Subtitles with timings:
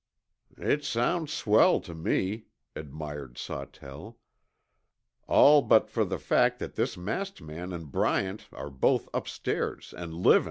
[0.57, 4.17] "It sounds swell to me," admired Sawtell,
[5.27, 10.15] "all but for the fact that this masked man an' Bryant are both upstairs and
[10.15, 10.39] livin'."